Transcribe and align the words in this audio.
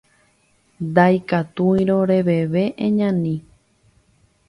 Ndaikatúirõ 0.87 1.99
reveve, 2.15 2.67
eñani 2.89 3.39